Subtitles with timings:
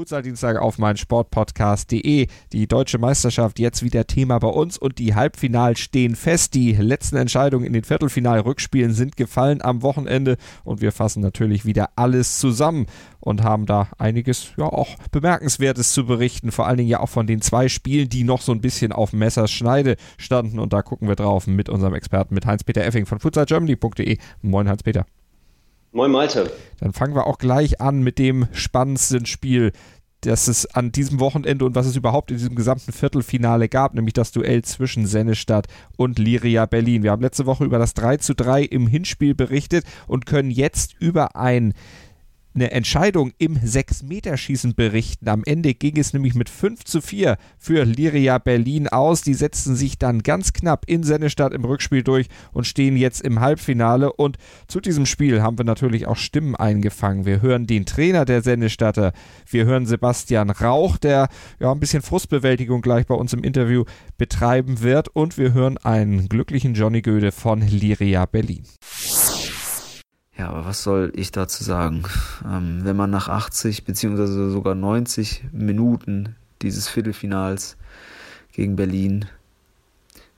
[0.00, 2.26] Futsal-Dienstag auf mein Sportpodcast.de.
[2.54, 6.54] Die deutsche Meisterschaft jetzt wieder Thema bei uns und die Halbfinals stehen fest.
[6.54, 11.90] Die letzten Entscheidungen in den Viertelfinal-Rückspielen sind gefallen am Wochenende und wir fassen natürlich wieder
[11.96, 12.86] alles zusammen
[13.20, 16.50] und haben da einiges ja auch bemerkenswertes zu berichten.
[16.50, 19.12] Vor allen Dingen ja auch von den zwei Spielen, die noch so ein bisschen auf
[19.12, 23.20] Messers Schneide standen und da gucken wir drauf mit unserem Experten, mit Heinz-Peter Effing von
[23.20, 24.16] futsalgermany.de.
[24.40, 25.04] Moin Heinz-Peter.
[25.92, 26.52] Moin Malte.
[26.78, 29.72] Dann fangen wir auch gleich an mit dem spannendsten Spiel,
[30.20, 34.12] das es an diesem Wochenende und was es überhaupt in diesem gesamten Viertelfinale gab, nämlich
[34.12, 35.66] das Duell zwischen Sennestadt
[35.96, 37.02] und Liria Berlin.
[37.02, 40.94] Wir haben letzte Woche über das 3 zu 3 im Hinspiel berichtet und können jetzt
[41.00, 41.74] über ein
[42.54, 45.28] eine Entscheidung im 6-Meter-Schießen berichten.
[45.28, 49.22] Am Ende ging es nämlich mit 5 zu 4 für Liria Berlin aus.
[49.22, 53.40] Die setzten sich dann ganz knapp in Sennestadt im Rückspiel durch und stehen jetzt im
[53.40, 54.12] Halbfinale.
[54.12, 57.24] Und zu diesem Spiel haben wir natürlich auch Stimmen eingefangen.
[57.24, 59.12] Wir hören den Trainer der Sennestatter.
[59.48, 61.28] Wir hören Sebastian Rauch, der
[61.60, 63.84] ja ein bisschen Frustbewältigung gleich bei uns im Interview
[64.18, 65.08] betreiben wird.
[65.08, 68.64] Und wir hören einen glücklichen Johnny Göde von Liria Berlin.
[70.40, 72.02] Ja, aber was soll ich dazu sagen?
[72.46, 77.76] Ähm, wenn man nach 80 beziehungsweise sogar 90 Minuten dieses Viertelfinals
[78.50, 79.26] gegen Berlin,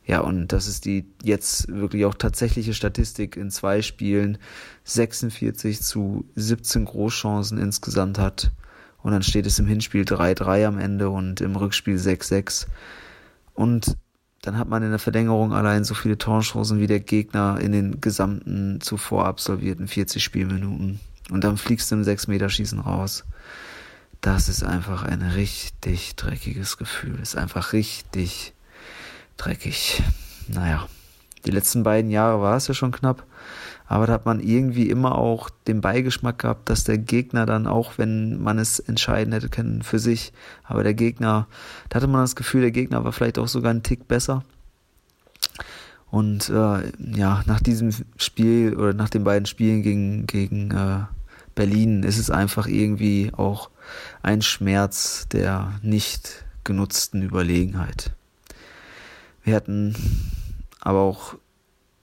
[0.05, 4.39] ja, und das ist die jetzt wirklich auch tatsächliche Statistik in zwei Spielen,
[4.83, 8.51] 46 zu 17 Großchancen insgesamt hat.
[9.05, 12.67] Und dann steht es im Hinspiel 3-3 am Ende und im Rückspiel 6-6.
[13.55, 13.97] Und
[14.43, 18.01] dann hat man in der Verlängerung allein so viele Torchancen wie der Gegner in den
[18.01, 20.99] gesamten zuvor absolvierten 40 Spielminuten.
[21.31, 23.25] Und dann fliegst du im 6-Meter-Schießen raus.
[24.21, 27.21] Das ist einfach ein richtig dreckiges Gefühl.
[27.21, 28.53] Ist einfach richtig
[29.37, 30.03] dreckig.
[30.49, 30.89] Naja,
[31.47, 33.25] die letzten beiden Jahre war es ja schon knapp.
[33.93, 37.99] Aber da hat man irgendwie immer auch den Beigeschmack gehabt, dass der Gegner dann auch,
[37.99, 40.33] wenn man es entscheiden hätte können für sich,
[40.65, 41.47] aber der Gegner,
[41.91, 44.45] da hatte man das Gefühl, der Gegner war vielleicht auch sogar einen Tick besser.
[46.11, 51.01] Und äh, ja, nach diesem Spiel oder nach den beiden Spielen gegen, gegen äh,
[51.55, 53.69] Berlin ist es einfach irgendwie auch
[54.23, 58.15] ein Schmerz der nicht genutzten Überlegenheit.
[59.45, 59.95] Wir hatten
[60.81, 61.35] aber auch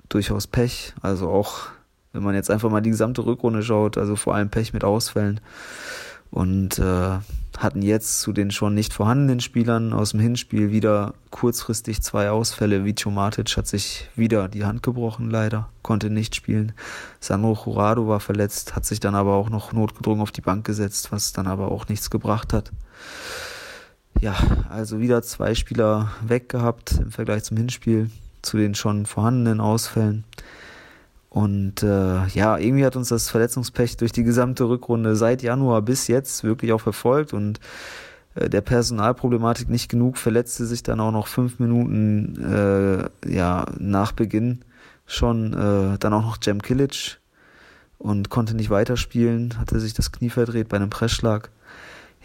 [0.10, 0.94] durchaus Pech.
[1.02, 1.70] Also auch,
[2.14, 5.40] wenn man jetzt einfach mal die gesamte Rückrunde schaut, also vor allem Pech mit Ausfällen.
[6.32, 7.18] Und äh,
[7.60, 12.86] hatten jetzt zu den schon nicht vorhandenen Spielern aus dem Hinspiel wieder kurzfristig zwei Ausfälle.
[12.86, 16.72] Vicio Matic hat sich wieder die Hand gebrochen, leider, konnte nicht spielen.
[17.20, 21.12] Sandro Jurado war verletzt, hat sich dann aber auch noch notgedrungen auf die Bank gesetzt,
[21.12, 22.72] was dann aber auch nichts gebracht hat.
[24.22, 24.36] Ja,
[24.70, 28.10] also wieder zwei Spieler weg gehabt im Vergleich zum Hinspiel
[28.42, 30.24] zu den schon vorhandenen Ausfällen.
[31.30, 36.08] Und äh, ja, irgendwie hat uns das Verletzungspech durch die gesamte Rückrunde seit Januar bis
[36.08, 37.60] jetzt wirklich auch verfolgt und
[38.34, 44.12] äh, der Personalproblematik nicht genug, verletzte sich dann auch noch fünf Minuten äh, ja, nach
[44.12, 44.64] Beginn
[45.06, 47.20] schon äh, dann auch noch Jem Kilic
[48.00, 51.50] und konnte nicht weiterspielen, hatte sich das Knie verdreht bei einem Pressschlag.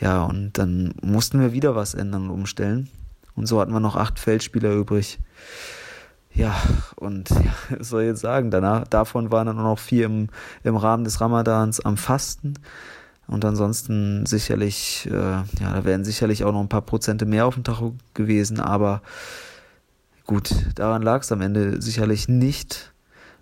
[0.00, 2.88] Ja, und dann mussten wir wieder was ändern und umstellen.
[3.36, 5.18] Und so hatten wir noch acht Feldspieler übrig.
[6.34, 6.60] Ja,
[6.96, 7.30] und
[7.70, 8.50] was soll ich jetzt sagen?
[8.50, 10.28] Danach, davon waren dann auch noch vier im,
[10.62, 12.54] im Rahmen des Ramadans am Fasten.
[13.26, 17.54] Und ansonsten sicherlich, äh, ja, da wären sicherlich auch noch ein paar Prozente mehr auf
[17.54, 19.00] dem Tacho gewesen, aber
[20.26, 22.92] gut, daran lag es am Ende sicherlich nicht.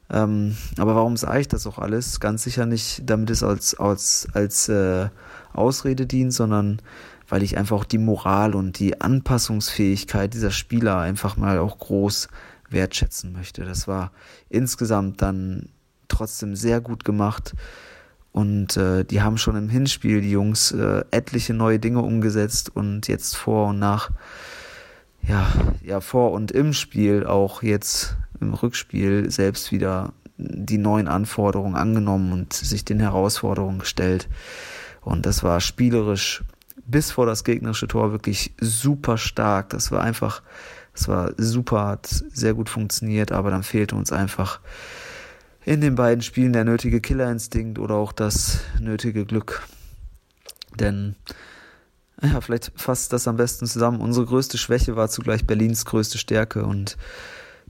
[0.08, 2.20] Ähm, aber warum sage ich das auch alles?
[2.20, 5.08] Ganz sicher nicht, damit es als, als, als äh,
[5.52, 6.80] Ausrede dient, sondern
[7.28, 12.28] weil ich einfach auch die Moral und die Anpassungsfähigkeit dieser Spieler einfach mal auch groß
[12.72, 13.64] wertschätzen möchte.
[13.64, 14.12] Das war
[14.48, 15.68] insgesamt dann
[16.08, 17.54] trotzdem sehr gut gemacht.
[18.32, 23.06] Und äh, die haben schon im Hinspiel, die Jungs, äh, etliche neue Dinge umgesetzt und
[23.06, 24.10] jetzt vor und nach,
[25.20, 25.46] ja,
[25.82, 32.32] ja, vor und im Spiel auch jetzt im Rückspiel selbst wieder die neuen Anforderungen angenommen
[32.32, 34.28] und sich den Herausforderungen gestellt.
[35.02, 36.42] Und das war spielerisch
[36.84, 39.70] bis vor das gegnerische Tor wirklich super stark.
[39.70, 40.42] Das war einfach
[40.94, 44.60] es war super, hat sehr gut funktioniert, aber dann fehlte uns einfach
[45.64, 49.62] in den beiden Spielen der nötige Killerinstinkt oder auch das nötige Glück.
[50.78, 51.14] Denn,
[52.20, 54.00] ja, vielleicht fasst das am besten zusammen.
[54.00, 56.96] Unsere größte Schwäche war zugleich Berlins größte Stärke und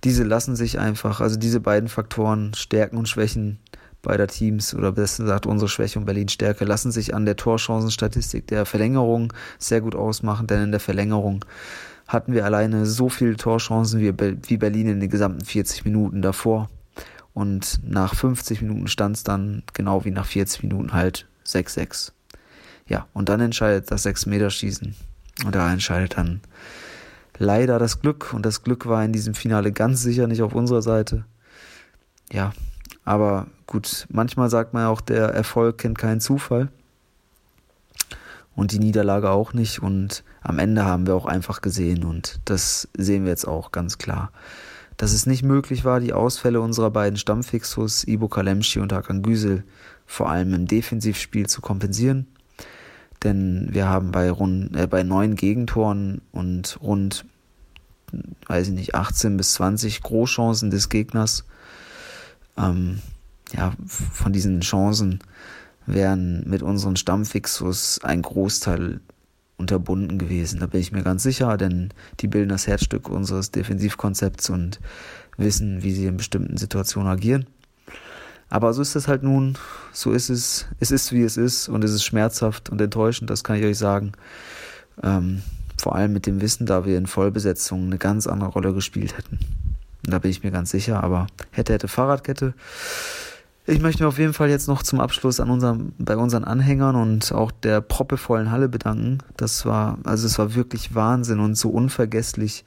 [0.04, 3.60] diese lassen sich einfach, also diese beiden Faktoren, Stärken und Schwächen
[4.02, 8.48] beider Teams oder besser gesagt unsere Schwäche und Berlins Stärke, lassen sich an der Torchancenstatistik
[8.48, 11.44] der Verlängerung sehr gut ausmachen, denn in der Verlängerung
[12.12, 16.68] hatten wir alleine so viele Torchancen wie, Berlin in den gesamten 40 Minuten davor.
[17.34, 22.12] Und nach 50 Minuten stand es dann genau wie nach 40 Minuten halt 6-6.
[22.86, 24.94] Ja, und dann entscheidet das 6-Meter-Schießen.
[25.46, 26.42] Und da entscheidet dann
[27.38, 28.34] leider das Glück.
[28.34, 31.24] Und das Glück war in diesem Finale ganz sicher nicht auf unserer Seite.
[32.30, 32.52] Ja,
[33.04, 36.68] aber gut, manchmal sagt man ja auch, der Erfolg kennt keinen Zufall.
[38.54, 39.82] Und die Niederlage auch nicht.
[39.82, 42.04] Und am Ende haben wir auch einfach gesehen.
[42.04, 44.30] Und das sehen wir jetzt auch ganz klar.
[44.96, 49.64] Dass es nicht möglich war, die Ausfälle unserer beiden Stammfixus, Ibo Kalemschi und Hakan Güsel,
[50.06, 52.26] vor allem im Defensivspiel zu kompensieren.
[53.22, 57.24] Denn wir haben bei, rund, äh, bei neun Gegentoren und rund,
[58.46, 61.44] weiß ich nicht, 18 bis 20 Großchancen des Gegners
[62.58, 63.00] ähm,
[63.52, 65.20] ja, von diesen Chancen
[65.86, 69.00] wären mit unseren Stammfixus ein Großteil
[69.56, 70.60] unterbunden gewesen.
[70.60, 71.90] Da bin ich mir ganz sicher, denn
[72.20, 74.80] die bilden das Herzstück unseres Defensivkonzepts und
[75.36, 77.46] wissen, wie sie in bestimmten Situationen agieren.
[78.50, 79.56] Aber so ist es halt nun,
[79.92, 83.44] so ist es, es ist wie es ist und es ist schmerzhaft und enttäuschend, das
[83.44, 84.12] kann ich euch sagen.
[85.02, 85.42] Ähm,
[85.80, 89.38] vor allem mit dem Wissen, da wir in Vollbesetzung eine ganz andere Rolle gespielt hätten.
[90.02, 92.54] Da bin ich mir ganz sicher, aber hätte, hätte Fahrradkette.
[93.64, 96.96] Ich möchte mir auf jeden Fall jetzt noch zum Abschluss an unserem, bei unseren Anhängern
[96.96, 99.18] und auch der proppevollen Halle bedanken.
[99.36, 102.64] Das war, also es war wirklich Wahnsinn und so unvergesslich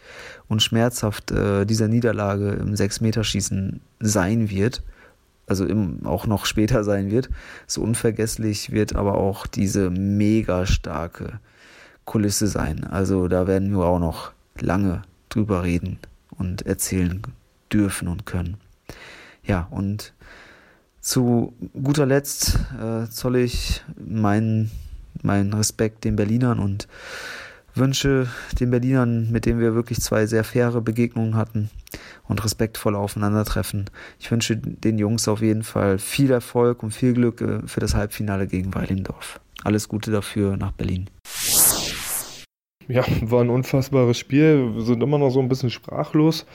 [0.47, 4.83] und schmerzhaft äh, dieser Niederlage im Sechs-Meter-Schießen sein wird.
[5.47, 7.29] Also im, auch noch später sein wird.
[7.67, 11.39] So unvergesslich wird aber auch diese mega starke
[12.05, 12.85] Kulisse sein.
[12.85, 15.99] Also da werden wir auch noch lange drüber reden
[16.29, 17.21] und erzählen
[17.69, 18.55] dürfen und können.
[19.43, 20.13] Ja, und
[21.05, 21.53] zu
[21.83, 24.71] guter Letzt äh, zolle ich meinen,
[25.21, 26.87] meinen Respekt den Berlinern und
[27.75, 28.27] wünsche
[28.59, 31.69] den Berlinern, mit denen wir wirklich zwei sehr faire Begegnungen hatten
[32.27, 33.85] und respektvoll aufeinandertreffen.
[34.19, 37.93] Ich wünsche den Jungs auf jeden Fall viel Erfolg und viel Glück äh, für das
[37.93, 39.39] Halbfinale gegen Weilendorf.
[39.63, 41.11] Alles Gute dafür nach Berlin.
[42.87, 44.73] Ja, war ein unfassbares Spiel.
[44.73, 46.47] Wir sind immer noch so ein bisschen sprachlos,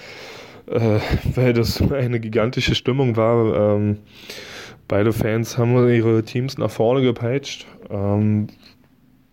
[0.66, 1.00] äh,
[1.34, 3.76] weil das eine gigantische Stimmung war.
[3.76, 3.98] Ähm,
[4.88, 7.66] beide Fans haben ihre Teams nach vorne gepeitscht.
[7.90, 8.48] Ähm,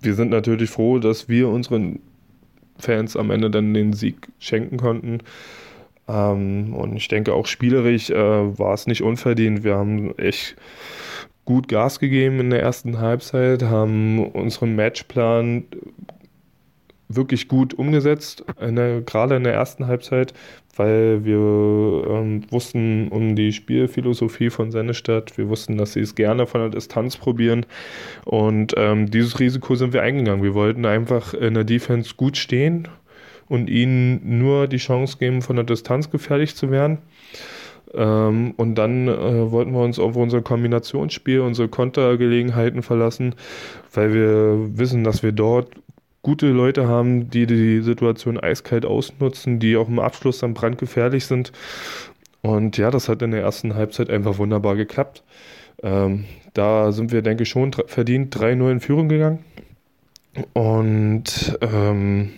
[0.01, 2.00] wir sind natürlich froh, dass wir unseren
[2.77, 5.19] Fans am Ende dann den Sieg schenken konnten.
[6.07, 8.15] Ähm, und ich denke auch spielerisch äh,
[8.59, 9.63] war es nicht unverdient.
[9.63, 10.56] Wir haben echt
[11.45, 15.63] gut Gas gegeben in der ersten Halbzeit, haben unseren Matchplan
[17.09, 20.33] wirklich gut umgesetzt, in der, gerade in der ersten Halbzeit,
[20.75, 21.38] weil wir
[22.09, 25.38] ähm, wussten um die Spielphilosophie von Sennestadt.
[25.38, 27.65] Wir wussten, dass sie es gerne von der Distanz probieren.
[28.25, 30.44] Und ähm, dieses Risiko sind wir eingegangen.
[30.44, 32.88] Wir wollten einfach in der Defense gut stehen
[33.48, 37.00] und ihnen nur die Chance geben, von der Distanz gefährlich zu werden.
[37.94, 43.36] Ähm, und dann äh, wollten wir uns auf unser Kombinationsspiel, unsere Kontergelegenheiten verlassen,
[43.94, 45.69] weil wir wissen, dass wir dort
[46.27, 51.53] gute Leute haben, die die Situation eiskalt ausnutzen, die auch im Abschluss dann brandgefährlich sind.
[52.41, 55.24] Und ja, das hat in der ersten Halbzeit einfach wunderbar geklappt.
[55.81, 59.39] Ähm, da sind wir, denke ich, schon verdient 3-0 in Führung gegangen.
[60.51, 62.31] Und ähm,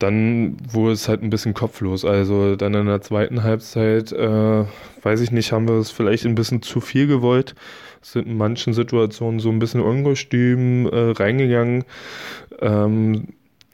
[0.00, 2.04] dann wurde es halt ein bisschen kopflos.
[2.04, 4.64] Also dann in der zweiten Halbzeit, äh,
[5.02, 7.54] weiß ich nicht, haben wir es vielleicht ein bisschen zu viel gewollt
[8.02, 11.84] sind in manchen Situationen so ein bisschen ungestüm äh, reingegangen,
[12.60, 13.28] ähm,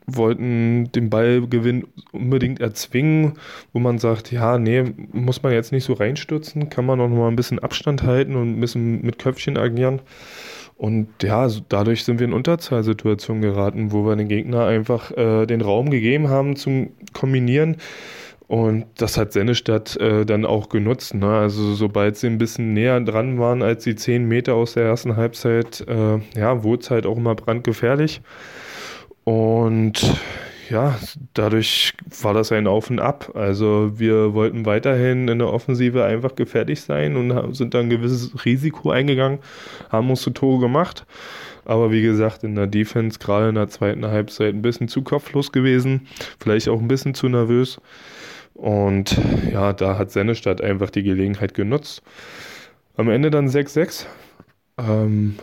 [0.06, 3.34] wollten den Ballgewinn unbedingt erzwingen,
[3.72, 7.16] wo man sagt, ja, nee, muss man jetzt nicht so reinstürzen, kann man auch noch
[7.16, 10.00] mal ein bisschen Abstand halten und ein bisschen mit Köpfchen agieren.
[10.76, 15.60] Und ja, dadurch sind wir in Unterzahlsituationen geraten, wo wir den Gegner einfach äh, den
[15.60, 17.76] Raum gegeben haben zum Kombinieren.
[18.52, 21.14] Und das hat Sennestadt äh, dann auch genutzt.
[21.14, 21.26] Ne?
[21.26, 25.16] Also sobald sie ein bisschen näher dran waren als die zehn Meter aus der ersten
[25.16, 28.20] Halbzeit, äh, ja, wurde es halt auch immer brandgefährlich.
[29.24, 30.02] Und
[30.68, 30.98] ja,
[31.32, 33.30] dadurch war das ein Auf und Ab.
[33.34, 38.44] Also wir wollten weiterhin in der Offensive einfach gefährlich sein und sind dann ein gewisses
[38.44, 39.38] Risiko eingegangen,
[39.88, 41.06] haben uns zu Tore gemacht.
[41.64, 45.52] Aber wie gesagt, in der Defense, gerade in der zweiten Halbzeit, ein bisschen zu kopflos
[45.52, 46.06] gewesen,
[46.38, 47.80] vielleicht auch ein bisschen zu nervös.
[48.54, 49.18] Und
[49.50, 52.02] ja, da hat Sennestadt einfach die Gelegenheit genutzt.
[52.96, 54.06] Am Ende dann 6-6.
[54.78, 55.36] Ähm,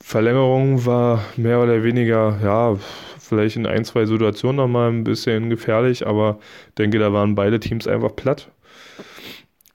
[0.00, 2.76] Verlängerung war mehr oder weniger, ja,
[3.18, 6.38] vielleicht in ein, zwei Situationen nochmal ein bisschen gefährlich, aber
[6.78, 8.50] denke, da waren beide Teams einfach platt.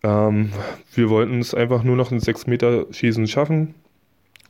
[0.01, 0.51] Ähm,
[0.95, 3.75] wir wollten es einfach nur noch ein 6-Meter-Schießen schaffen.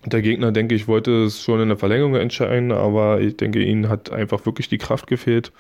[0.06, 3.90] Der Gegner, denke ich, wollte es schon in der Verlängerung entscheiden, aber ich denke, ihnen
[3.90, 5.52] hat einfach wirklich die Kraft gefehlt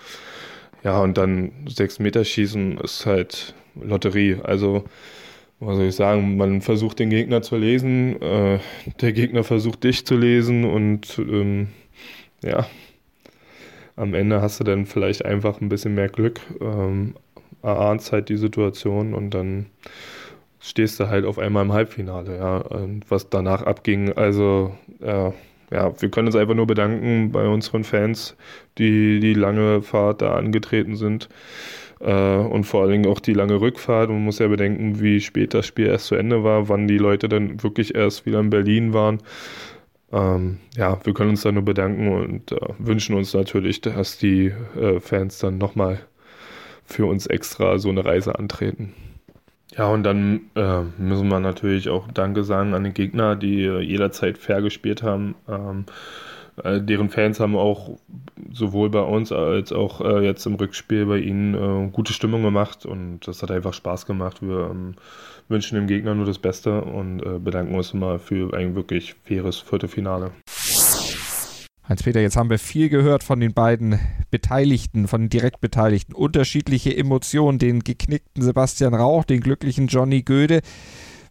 [0.84, 4.38] ja, und dann sechs Meter schießen ist halt Lotterie.
[4.44, 4.84] Also,
[5.60, 8.60] was soll ich sagen, man versucht den Gegner zu lesen, äh,
[9.02, 11.70] der Gegner versucht dich zu lesen und ähm,
[12.44, 12.68] ja,
[13.96, 17.16] am Ende hast du dann vielleicht einfach ein bisschen mehr Glück, ähm,
[17.62, 19.68] erahnst halt die Situation und dann
[20.60, 22.58] stehst du halt auf einmal im Halbfinale, ja.
[22.58, 25.32] Und was danach abging, also äh,
[25.72, 28.36] ja, wir können uns einfach nur bedanken bei unseren Fans,
[28.78, 31.30] die die lange Fahrt da angetreten sind
[32.00, 34.10] äh, und vor allen Dingen auch die lange Rückfahrt.
[34.10, 37.30] Man muss ja bedenken, wie spät das Spiel erst zu Ende war, wann die Leute
[37.30, 39.20] dann wirklich erst wieder in Berlin waren.
[40.12, 44.54] Ähm, ja, wir können uns da nur bedanken und äh, wünschen uns natürlich, dass die
[44.80, 46.02] äh, Fans dann nochmal
[46.86, 48.94] für uns extra so eine Reise antreten.
[49.72, 53.80] Ja, und dann äh, müssen wir natürlich auch Danke sagen an den Gegner, die äh,
[53.80, 55.36] jederzeit fair gespielt haben.
[55.48, 55.86] Ähm,
[56.64, 57.98] äh, deren Fans haben auch
[58.52, 62.86] sowohl bei uns als auch äh, jetzt im Rückspiel bei ihnen äh, gute Stimmung gemacht
[62.86, 64.42] und das hat einfach Spaß gemacht.
[64.42, 64.94] Wir ähm,
[65.50, 69.58] wünschen dem Gegner nur das Beste und äh, bedanken uns mal für ein wirklich faires
[69.60, 70.32] Viertelfinale.
[71.94, 74.00] Heinz-Peter, jetzt haben wir viel gehört von den beiden
[74.32, 76.16] Beteiligten, von den Direktbeteiligten.
[76.16, 80.62] Unterschiedliche Emotionen, den geknickten Sebastian Rauch, den glücklichen Johnny Göde.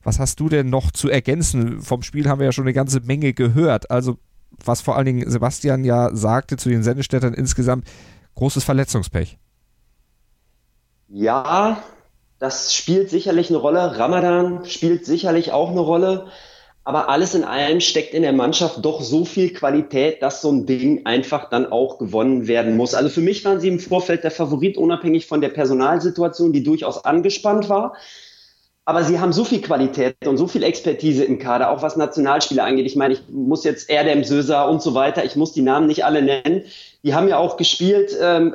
[0.04, 1.82] Was hast du denn noch zu ergänzen?
[1.82, 3.90] Vom Spiel haben wir ja schon eine ganze Menge gehört.
[3.90, 4.18] Also,
[4.64, 7.84] was vor allen Dingen Sebastian ja sagte zu den Sendestädtern insgesamt,
[8.36, 9.38] großes Verletzungspech.
[11.08, 11.82] Ja,
[12.38, 13.98] das spielt sicherlich eine Rolle.
[13.98, 16.28] Ramadan spielt sicherlich auch eine Rolle.
[16.84, 20.66] Aber alles in allem steckt in der Mannschaft doch so viel Qualität, dass so ein
[20.66, 22.94] Ding einfach dann auch gewonnen werden muss.
[22.94, 27.04] Also für mich waren sie im Vorfeld der Favorit, unabhängig von der Personalsituation, die durchaus
[27.04, 27.94] angespannt war.
[28.84, 32.64] Aber sie haben so viel Qualität und so viel Expertise im Kader, auch was Nationalspieler
[32.64, 32.86] angeht.
[32.86, 36.04] Ich meine, ich muss jetzt Erdem Söser und so weiter, ich muss die Namen nicht
[36.04, 36.64] alle nennen.
[37.04, 38.52] Die haben ja auch gespielt, ähm,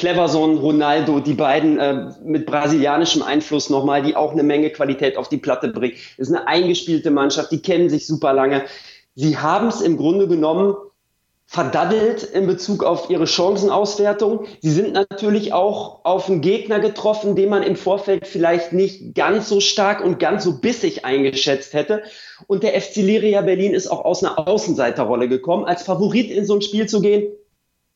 [0.00, 5.28] Cleverson, Ronaldo, die beiden äh, mit brasilianischem Einfluss nochmal, die auch eine Menge Qualität auf
[5.28, 5.94] die Platte bringen.
[6.16, 8.64] Das ist eine eingespielte Mannschaft, die kennen sich super lange.
[9.14, 10.74] Sie haben es im Grunde genommen
[11.44, 14.46] verdaddelt in Bezug auf ihre Chancenauswertung.
[14.62, 19.50] Sie sind natürlich auch auf einen Gegner getroffen, den man im Vorfeld vielleicht nicht ganz
[19.50, 22.04] so stark und ganz so bissig eingeschätzt hätte.
[22.46, 25.66] Und der FC Liria Berlin ist auch aus einer Außenseiterrolle gekommen.
[25.66, 27.30] Als Favorit in so ein Spiel zu gehen,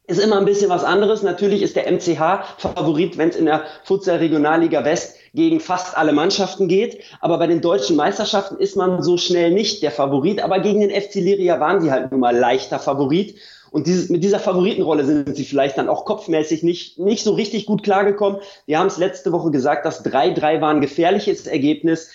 [0.06, 1.23] ist immer ein bisschen was anderes.
[1.23, 6.12] Natürlich ist der MCH Favorit, wenn es in der Futsal Regionalliga West gegen fast alle
[6.12, 7.02] Mannschaften geht.
[7.20, 10.42] Aber bei den deutschen Meisterschaften ist man so schnell nicht der Favorit.
[10.42, 13.37] Aber gegen den FC Liria waren sie halt nun mal leichter Favorit.
[13.70, 17.66] Und dieses, mit dieser Favoritenrolle sind sie vielleicht dann auch kopfmäßig nicht, nicht so richtig
[17.66, 18.40] gut klargekommen.
[18.66, 22.11] Wir haben es letzte Woche gesagt, das 3-3 war ein gefährliches Ergebnis.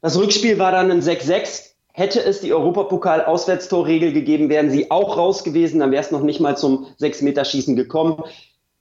[0.00, 5.44] Das Rückspiel war dann ein 6-6 Hätte es die Europapokal-Auswärtstorregel gegeben, wären sie auch raus
[5.44, 8.22] gewesen, dann wäre es noch nicht mal zum Sechs-Meter-Schießen gekommen.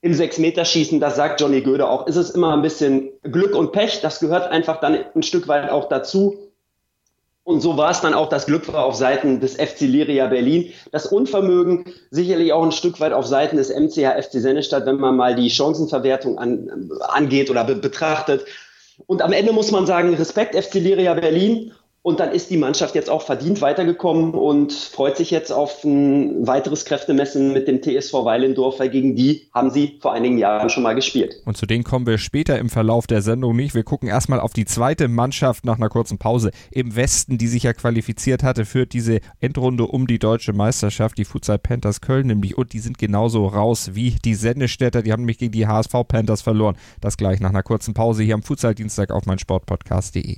[0.01, 4.00] Im Sechs-Meter-Schießen, das sagt Johnny Göde auch, ist es immer ein bisschen Glück und Pech.
[4.01, 6.51] Das gehört einfach dann ein Stück weit auch dazu.
[7.44, 10.72] Und so war es dann auch, das Glück war auf Seiten des FC Liria Berlin.
[10.91, 15.18] Das Unvermögen sicherlich auch ein Stück weit auf Seiten des MCH FC Sennestadt, wenn man
[15.18, 18.46] mal die Chancenverwertung an, angeht oder be betrachtet.
[19.08, 21.74] Und am Ende muss man sagen, Respekt FC Liria Berlin.
[22.03, 26.48] Und dann ist die Mannschaft jetzt auch verdient weitergekommen und freut sich jetzt auf ein
[26.48, 30.81] weiteres Kräftemessen mit dem TSV Weilendorf, weil gegen die haben sie vor einigen Jahren schon
[30.81, 31.36] mal gespielt.
[31.46, 33.75] Und zu denen kommen wir später im Verlauf der Sendung nicht.
[33.75, 37.63] Wir gucken erstmal auf die zweite Mannschaft nach einer kurzen Pause im Westen, die sich
[37.63, 42.58] ja qualifiziert hatte für diese Endrunde um die deutsche Meisterschaft, die Futsal Panthers Köln nämlich.
[42.58, 45.03] Und die sind genauso raus wie die Sendestädter.
[45.03, 46.77] Die haben nämlich gegen die HSV Panthers verloren.
[47.00, 50.38] Das gleich nach einer kurzen Pause hier am Futsal Dienstag auf meinsportpodcast.de.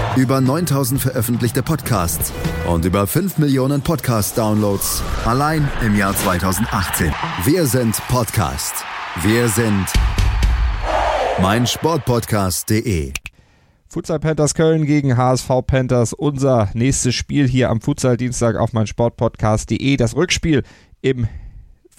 [0.17, 2.33] über 9000 veröffentlichte Podcasts
[2.67, 7.13] und über 5 Millionen Podcast-Downloads allein im Jahr 2018.
[7.45, 8.73] Wir sind Podcast.
[9.23, 9.85] Wir sind
[11.41, 13.13] meinsportpodcast.de.
[13.87, 16.13] Futsal Panthers Köln gegen HSV Panthers.
[16.13, 19.97] Unser nächstes Spiel hier am Futsal Dienstag auf meinsportpodcast.de.
[19.97, 20.63] Das Rückspiel
[21.01, 21.27] im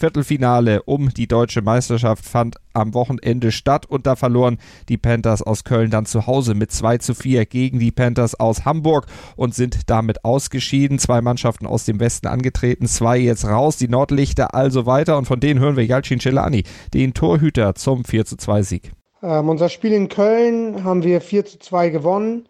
[0.02, 5.62] Viertelfinale um die deutsche Meisterschaft fand am Wochenende statt und da verloren die Panthers aus
[5.62, 9.06] Köln dann zu Hause mit 2 zu 4 gegen die Panthers aus Hamburg
[9.36, 10.98] und sind damit ausgeschieden.
[10.98, 15.38] Zwei Mannschaften aus dem Westen angetreten, zwei jetzt raus, die Nordlichter also weiter und von
[15.38, 18.90] denen hören wir Jalcin Celani, den Torhüter zum 4 zu 2 Sieg.
[19.22, 22.46] Ähm, unser Spiel in Köln haben wir 4 zu 2 gewonnen.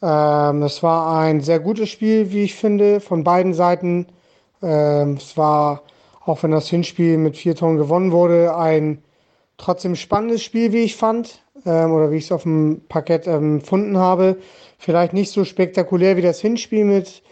[0.00, 4.06] Ähm, es war ein sehr gutes Spiel, wie ich finde, von beiden Seiten.
[4.62, 5.82] Ähm, es war,
[6.26, 9.02] auch wenn das Hinspiel mit vier Toren gewonnen wurde, ein
[9.56, 13.96] trotzdem spannendes Spiel, wie ich fand, ähm, oder wie ich es auf dem Parkett empfunden
[13.96, 14.36] habe.
[14.78, 17.22] Vielleicht nicht so spektakulär wie das Hinspiel mit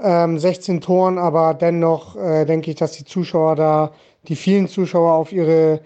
[0.00, 3.92] ähm, 16 Toren, aber dennoch äh, denke ich, dass die Zuschauer da,
[4.28, 5.80] die vielen Zuschauer auf ihre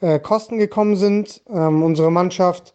[0.00, 1.42] äh, Kosten gekommen sind.
[1.48, 2.74] Ähm, unsere Mannschaft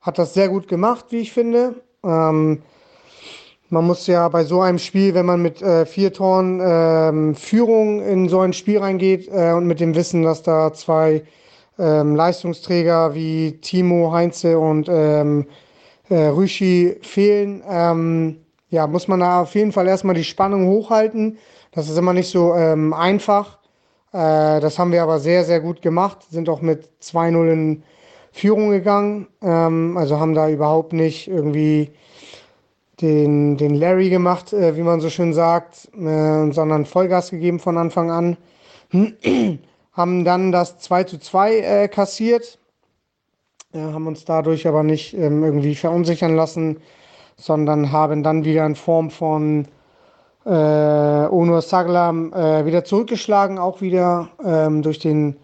[0.00, 1.76] hat das sehr gut gemacht, wie ich finde.
[2.04, 2.62] Ähm,
[3.70, 8.02] man muss ja bei so einem Spiel, wenn man mit äh, vier Toren ähm, Führung
[8.02, 11.22] in so ein Spiel reingeht äh, und mit dem Wissen, dass da zwei
[11.78, 15.46] ähm, Leistungsträger wie Timo, Heinze und ähm,
[16.08, 18.38] äh, Rüschi fehlen, ähm,
[18.70, 21.38] ja, muss man da auf jeden Fall erstmal die Spannung hochhalten.
[21.72, 23.58] Das ist immer nicht so ähm, einfach.
[24.12, 27.82] Äh, das haben wir aber sehr, sehr gut gemacht, sind auch mit 2-0 in
[28.32, 29.28] Führung gegangen.
[29.42, 31.92] Ähm, also haben da überhaupt nicht irgendwie
[33.00, 37.78] den, den Larry gemacht, äh, wie man so schön sagt, äh, sondern Vollgas gegeben von
[37.78, 38.36] Anfang an.
[39.92, 42.58] haben dann das 2 zu 2 äh, kassiert,
[43.74, 46.78] haben uns dadurch aber nicht ähm, irgendwie verunsichern lassen,
[47.36, 49.66] sondern haben dann wieder in Form von
[50.46, 55.36] äh, Onur Saglam äh, wieder zurückgeschlagen, auch wieder ähm, durch den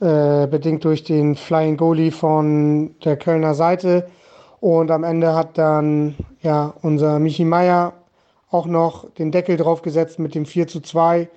[0.00, 4.08] äh, bedingt durch den Flying Goalie von der Kölner Seite.
[4.62, 7.94] Und am Ende hat dann ja, unser Michi Meier
[8.48, 11.28] auch noch den Deckel draufgesetzt mit dem 4 zu 2.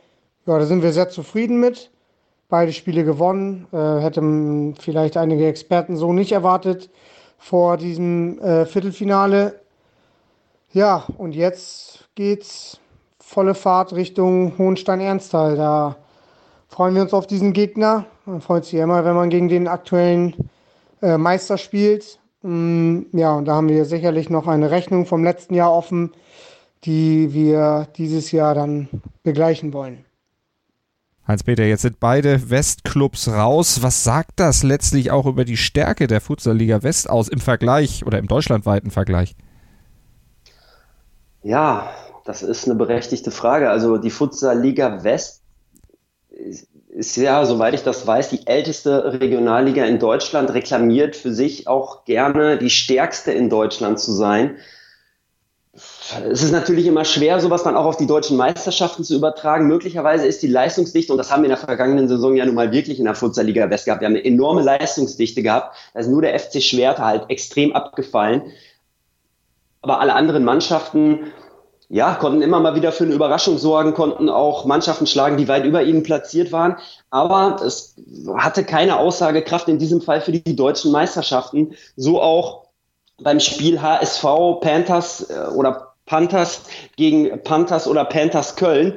[0.45, 1.89] Ja, da sind wir sehr zufrieden mit.
[2.49, 3.65] Beide Spiele gewonnen.
[3.71, 6.91] Äh, hätten vielleicht einige Experten so nicht erwartet
[7.39, 9.59] vor diesem äh, Viertelfinale.
[10.71, 12.79] Ja, und jetzt geht's
[13.19, 15.55] volle Fahrt Richtung Hohenstein-Ernsthal.
[15.55, 15.95] Da
[16.67, 18.05] freuen wir uns auf diesen Gegner.
[18.27, 20.35] Man freut sich immer, wenn man gegen den aktuellen
[21.01, 22.19] äh, Meister spielt.
[22.45, 26.11] Mm, ja, und da haben wir sicherlich noch eine Rechnung vom letzten Jahr offen,
[26.83, 28.87] die wir dieses Jahr dann
[29.23, 30.05] begleichen wollen.
[31.27, 33.81] Heinz-Peter, jetzt sind beide Westclubs raus.
[33.81, 38.19] Was sagt das letztlich auch über die Stärke der Futsal-Liga West aus im Vergleich oder
[38.19, 39.35] im deutschlandweiten Vergleich?
[41.41, 41.89] Ja,
[42.25, 43.71] das ist eine berechtigte Frage.
[43.71, 45.41] Also die Futsal-Liga West
[46.95, 52.05] ist ja, soweit ich das weiß, die älteste Regionalliga in Deutschland, reklamiert für sich auch
[52.05, 54.55] gerne die stärkste in Deutschland zu sein.
[56.29, 59.67] Es ist natürlich immer schwer, sowas dann auch auf die deutschen Meisterschaften zu übertragen.
[59.67, 62.71] Möglicherweise ist die Leistungsdichte, und das haben wir in der vergangenen Saison ja nun mal
[62.71, 65.75] wirklich in der Futsalliga West gehabt, wir haben eine enorme Leistungsdichte gehabt.
[65.93, 68.53] Da ist nur der FC Schwerte halt extrem abgefallen.
[69.81, 71.33] Aber alle anderen Mannschaften,
[71.89, 75.65] ja, konnten immer mal wieder für eine Überraschung sorgen, konnten auch Mannschaften schlagen, die weit
[75.65, 76.77] über ihnen platziert waren.
[77.11, 77.95] Aber es
[78.35, 81.75] hatte keine Aussagekraft in diesem Fall für die deutschen Meisterschaften.
[81.95, 82.65] So auch
[83.21, 84.23] beim Spiel HSV
[84.61, 86.61] Panthers äh, oder Panthers
[86.97, 88.95] gegen Panthers oder Panthers Köln.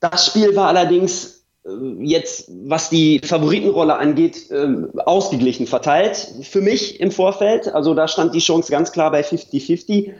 [0.00, 4.68] Das Spiel war allerdings äh, jetzt, was die Favoritenrolle angeht, äh,
[5.04, 7.72] ausgeglichen verteilt für mich im Vorfeld.
[7.74, 10.14] Also da stand die Chance ganz klar bei 50-50.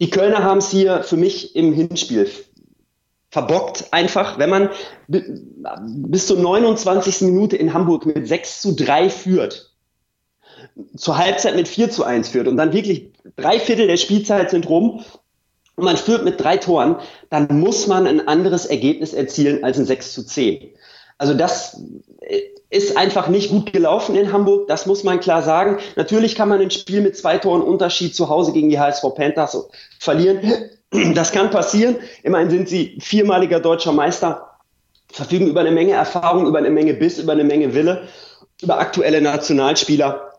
[0.00, 2.30] Die Kölner haben es hier für mich im Hinspiel
[3.30, 4.70] verbockt einfach, wenn man
[5.06, 7.22] bis zur 29.
[7.22, 9.72] Minute in Hamburg mit 6 zu 3 führt,
[10.96, 14.68] zur Halbzeit mit 4 zu 1 führt und dann wirklich drei Viertel der Spielzeit sind
[14.68, 15.04] rum
[15.76, 16.96] und man führt mit drei Toren,
[17.30, 20.70] dann muss man ein anderes Ergebnis erzielen als ein 6 zu 10.
[21.20, 21.78] Also das
[22.70, 25.76] ist einfach nicht gut gelaufen in Hamburg, das muss man klar sagen.
[25.96, 29.68] Natürlich kann man ein Spiel mit zwei Toren Unterschied zu Hause gegen die HSV Panthers
[30.00, 30.40] verlieren.
[31.14, 31.98] Das kann passieren.
[32.24, 34.56] Immerhin sind sie viermaliger deutscher Meister,
[35.06, 38.08] verfügen über eine Menge Erfahrung, über eine Menge Biss, über eine Menge Wille,
[38.60, 40.32] über aktuelle Nationalspieler.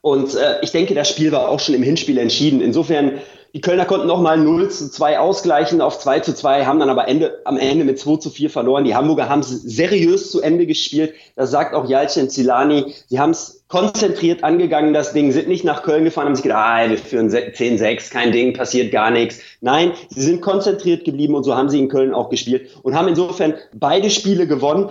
[0.00, 2.60] Und äh, ich denke, das Spiel war auch schon im Hinspiel entschieden.
[2.60, 3.20] Insofern
[3.52, 7.08] die Kölner konnten nochmal 0 zu 2 ausgleichen auf 2 zu 2, haben dann aber
[7.08, 8.84] Ende, am Ende mit 2 zu 4 verloren.
[8.84, 11.14] Die Hamburger haben es seriös zu Ende gespielt.
[11.34, 12.94] Das sagt auch Jalcin Zilani.
[13.08, 16.60] Sie haben es konzentriert angegangen, das Ding, sind nicht nach Köln gefahren, haben sich gedacht,
[16.60, 19.40] ah, wir führen 10-6, kein Ding, passiert gar nichts.
[19.60, 23.06] Nein, sie sind konzentriert geblieben und so haben sie in Köln auch gespielt und haben
[23.06, 24.90] insofern beide Spiele gewonnen.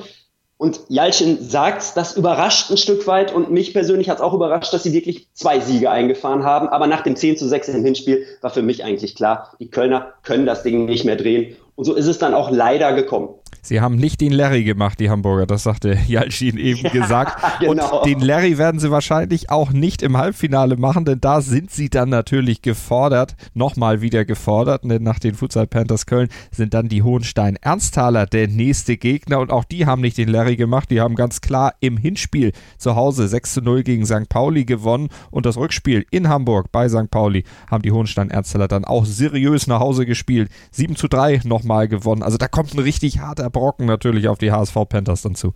[0.62, 4.74] Und Jalcin sagt, das überrascht ein Stück weit und mich persönlich hat es auch überrascht,
[4.74, 6.68] dass sie wirklich zwei Siege eingefahren haben.
[6.68, 10.16] Aber nach dem 10 zu 6 im Hinspiel war für mich eigentlich klar, die Kölner
[10.22, 13.30] können das Ding nicht mehr drehen Und so ist es dann auch leider gekommen.
[13.62, 17.60] Sie haben nicht den Larry gemacht, die Hamburger, das sagte Jalcin eben ja, gesagt.
[17.60, 18.00] genau.
[18.00, 21.90] Und den Larry werden sie wahrscheinlich auch nicht im Halbfinale machen, denn da sind sie
[21.90, 27.04] dann natürlich gefordert, nochmal wieder gefordert, denn nach den Futsal Panthers Köln sind dann die
[27.04, 31.16] Hohenstein Ernsthaler der nächste Gegner und auch die haben nicht den Larry gemacht, die haben
[31.16, 34.30] ganz klar im Hinspiel zu Hause 6 zu 0 gegen St.
[34.30, 37.12] Pauli gewonnen und das Rückspiel in Hamburg bei St.
[37.12, 40.50] Pauli haben die Hohenstein Ernsthaler dann auch seriös nach Hause gespielt.
[40.72, 42.24] 7 zu 3 nochmal gewonnen.
[42.24, 45.54] Also da kommt ein richtig harter Brocken natürlich auf die HSV Panthers dann zu.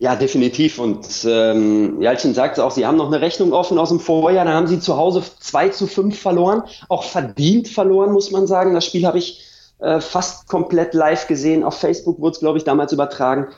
[0.00, 0.78] Ja, definitiv.
[0.78, 4.44] Und ähm, Jalcin sagte auch, sie haben noch eine Rechnung offen aus dem Vorjahr.
[4.44, 6.62] Da haben sie zu Hause 2 zu 5 verloren.
[6.88, 8.74] Auch verdient verloren, muss man sagen.
[8.74, 9.44] Das Spiel habe ich
[9.80, 11.64] äh, fast komplett live gesehen.
[11.64, 13.48] Auf Facebook wurde es, glaube ich, damals übertragen.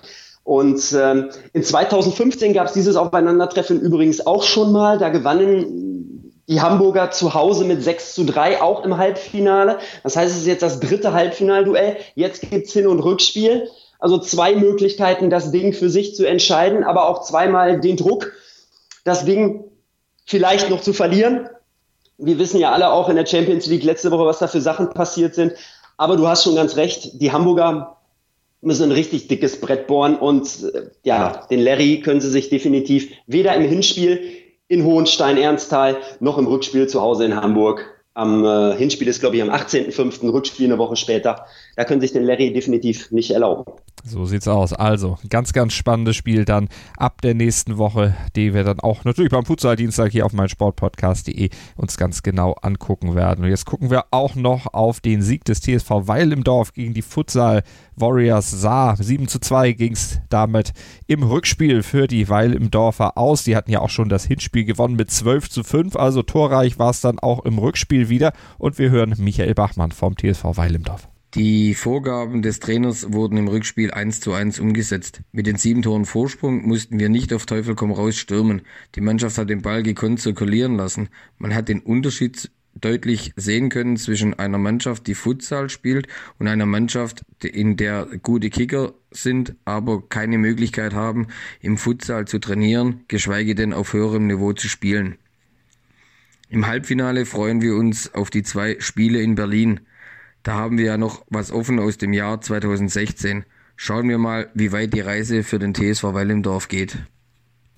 [0.42, 4.96] Und ähm, in 2015 gab es dieses Aufeinandertreffen übrigens auch schon mal.
[4.96, 5.79] Da gewannen
[6.50, 9.78] die Hamburger zu Hause mit 6 zu 3 auch im Halbfinale.
[10.02, 11.96] Das heißt, es ist jetzt das dritte Halbfinalduell.
[12.16, 13.70] Jetzt gibt's Hin- und Rückspiel.
[14.00, 18.32] Also zwei Möglichkeiten, das Ding für sich zu entscheiden, aber auch zweimal den Druck,
[19.04, 19.62] das Ding
[20.26, 21.48] vielleicht noch zu verlieren.
[22.18, 24.90] Wir wissen ja alle auch in der Champions League letzte Woche, was da für Sachen
[24.90, 25.52] passiert sind.
[25.98, 27.98] Aber du hast schon ganz recht, die Hamburger
[28.60, 33.12] müssen ein richtig dickes Brett bohren und äh, ja, den Larry können sie sich definitiv
[33.26, 34.39] weder im Hinspiel
[34.70, 37.84] in Hohenstein-Ernsthal, noch im Rückspiel zu Hause in Hamburg.
[38.14, 40.32] Am äh, Hinspiel ist, glaube ich, am 18.05.
[40.32, 41.46] Rückspiel eine Woche später.
[41.76, 43.64] Da können sich den Larry definitiv nicht erlauben.
[44.02, 44.72] So sieht's aus.
[44.72, 49.30] Also, ganz, ganz spannendes Spiel dann ab der nächsten Woche, die wir dann auch natürlich
[49.30, 53.44] beim Futsal-Dienstag hier auf meinsportpodcast.de uns ganz genau angucken werden.
[53.44, 56.94] Und jetzt gucken wir auch noch auf den Sieg des TSV Weil im Dorf gegen
[56.94, 57.62] die Futsal
[57.94, 58.96] Warriors Saar.
[58.96, 60.72] 7 zu 2 ging es damit
[61.06, 63.44] im Rückspiel für die Weil im Dorfer aus.
[63.44, 66.90] Die hatten ja auch schon das Hinspiel gewonnen mit 12 zu 5, also torreich war
[66.90, 68.32] es dann auch im Rückspiel wieder.
[68.58, 71.08] Und wir hören Michael Bachmann vom TSV Weil im Dorf.
[71.34, 75.20] Die Vorgaben des Trainers wurden im Rückspiel 1 zu 1 umgesetzt.
[75.30, 78.62] Mit den sieben Toren Vorsprung mussten wir nicht auf Teufel komm raus stürmen.
[78.96, 81.08] Die Mannschaft hat den Ball gekonnt zirkulieren lassen.
[81.38, 86.66] Man hat den Unterschied deutlich sehen können zwischen einer Mannschaft, die Futsal spielt und einer
[86.66, 91.28] Mannschaft, in der gute Kicker sind, aber keine Möglichkeit haben,
[91.60, 95.16] im Futsal zu trainieren, geschweige denn auf höherem Niveau zu spielen.
[96.48, 99.80] Im Halbfinale freuen wir uns auf die zwei Spiele in Berlin.
[100.42, 103.44] Da haben wir ja noch was offen aus dem Jahr 2016.
[103.76, 106.98] Schauen wir mal, wie weit die Reise für den TSV Weil im Dorf geht.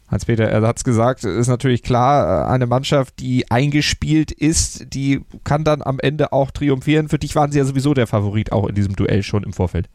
[0.08, 5.22] Hans-Peter, er hat es gesagt, ist natürlich klar, äh, eine Mannschaft, die eingespielt ist, die
[5.42, 7.08] kann dann am Ende auch triumphieren.
[7.08, 9.88] Für dich waren sie ja sowieso der Favorit auch in diesem Duell schon im Vorfeld.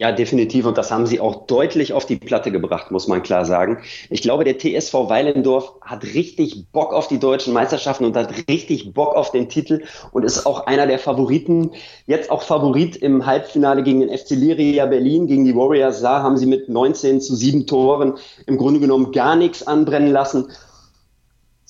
[0.00, 0.64] Ja, definitiv.
[0.64, 3.82] Und das haben sie auch deutlich auf die Platte gebracht, muss man klar sagen.
[4.08, 8.94] Ich glaube, der TSV Weilendorf hat richtig Bock auf die deutschen Meisterschaften und hat richtig
[8.94, 9.82] Bock auf den Titel
[10.12, 11.72] und ist auch einer der Favoriten.
[12.06, 16.38] Jetzt auch Favorit im Halbfinale gegen den FC Liria Berlin, gegen die Warriors Saar haben
[16.38, 18.14] sie mit 19 zu 7 Toren
[18.46, 20.48] im Grunde genommen gar nichts anbrennen lassen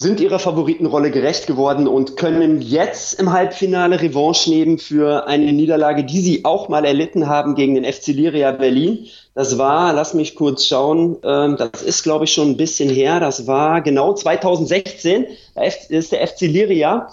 [0.03, 6.05] sind ihrer Favoritenrolle gerecht geworden und können jetzt im Halbfinale Revanche nehmen für eine Niederlage,
[6.05, 9.09] die sie auch mal erlitten haben gegen den FC Liria Berlin.
[9.35, 13.21] Das war, lass mich kurz schauen, ähm, das ist glaube ich schon ein bisschen her,
[13.21, 17.11] das war genau 2016, da ist der FC Liria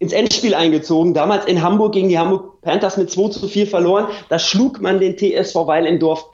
[0.00, 4.08] ins Endspiel eingezogen, damals in Hamburg gegen die Hamburg Panthers mit 2 zu 4 verloren.
[4.28, 6.26] Da schlug man den TSV Weil in Dorf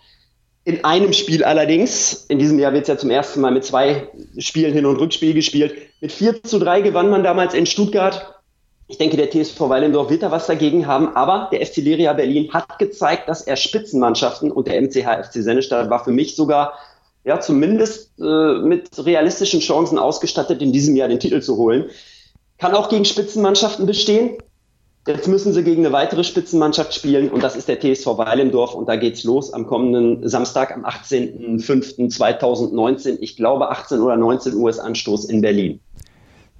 [0.64, 4.08] in einem Spiel allerdings, in diesem Jahr wird es ja zum ersten Mal mit zwei
[4.38, 8.34] Spielen Hin- und Rückspiel gespielt, mit 4 zu 3 gewann man damals in Stuttgart.
[8.88, 12.52] Ich denke, der TSV Weilendorf wird da was dagegen haben, aber der FC Liria Berlin
[12.52, 16.74] hat gezeigt, dass er Spitzenmannschaften und der MCH FC Sennestadt war für mich sogar
[17.24, 21.90] ja zumindest äh, mit realistischen Chancen ausgestattet, in diesem Jahr den Titel zu holen.
[22.58, 24.38] Kann auch gegen Spitzenmannschaften bestehen.
[25.06, 28.86] Jetzt müssen sie gegen eine weitere Spitzenmannschaft spielen und das ist der TSV Weilendorf und
[28.86, 33.16] da geht's los am kommenden Samstag, am 18.05.2019.
[33.20, 35.80] Ich glaube 18 oder 19 Uhr ist Anstoß in Berlin.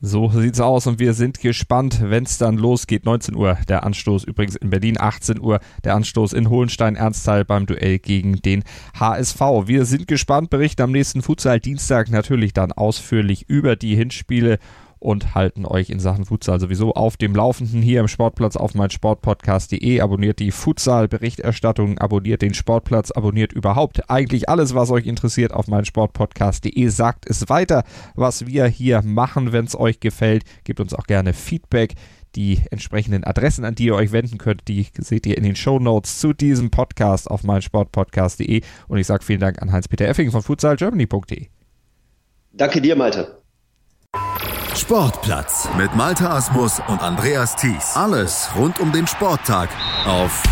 [0.02, 3.04] So sieht's aus und wir sind gespannt, wenn es dann losgeht.
[3.04, 7.98] 19 Uhr der Anstoß übrigens in Berlin, 18 Uhr der Anstoß in Hohenstein-Ernsthal beim Duell
[7.98, 8.64] gegen den
[8.98, 9.38] HSV.
[9.66, 14.58] Wir sind gespannt, berichten am nächsten Futsal Dienstag natürlich dann ausführlich über die Hinspiele
[15.00, 20.00] und halten euch in Sachen Futsal sowieso auf dem Laufenden hier im Sportplatz auf meinsportpodcast.de.
[20.00, 26.88] Abonniert die Futsal-Berichterstattung, abonniert den Sportplatz, abonniert überhaupt eigentlich alles, was euch interessiert auf meinsportpodcast.de.
[26.88, 27.82] Sagt es weiter,
[28.14, 30.44] was wir hier machen, wenn es euch gefällt.
[30.64, 31.94] Gebt uns auch gerne Feedback.
[32.36, 35.80] Die entsprechenden Adressen, an die ihr euch wenden könnt, die seht ihr in den Show
[35.80, 38.60] Notes zu diesem Podcast auf meinsportpodcast.de.
[38.86, 41.48] Und ich sage vielen Dank an Heinz-Peter Effing von futsalgermany.de.
[42.52, 43.40] Danke dir, Malte.
[44.90, 47.94] Sportplatz mit Malta Asmus und Andreas Thies.
[47.94, 49.68] Alles rund um den Sporttag
[50.04, 50.42] auf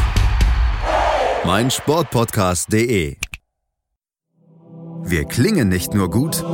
[1.45, 3.17] meinsportpodcast.de.
[5.03, 6.45] Wir klingen nicht nur gut,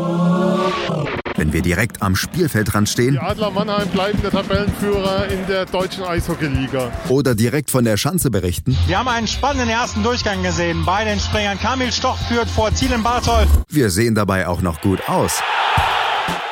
[1.36, 3.12] wenn wir direkt am Spielfeldrand stehen.
[3.12, 6.90] Die Adler Mannheim bleiben der Tabellenführer in der deutschen Eishockeyliga.
[7.10, 8.74] Oder direkt von der Schanze berichten.
[8.86, 10.86] Wir haben einen spannenden ersten Durchgang gesehen.
[10.86, 13.46] Bei den Springern Kamil Stoch führt vor Zielen Bartol.
[13.68, 15.42] Wir sehen dabei auch noch gut aus.